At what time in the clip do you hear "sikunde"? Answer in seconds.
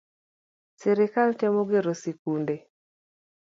2.01-2.55